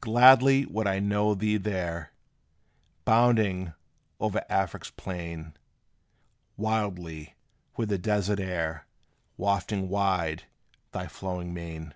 [0.00, 2.10] Gladly would I know thee there,
[3.04, 3.74] Bounding
[4.18, 5.52] over Afric's plain,
[6.56, 7.34] Wildly,
[7.76, 8.86] with the desert air
[9.36, 10.44] Wafting wide
[10.92, 11.92] thy flowing mane.